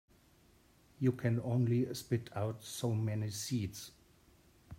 [0.97, 3.91] You can only spit out so many seeds.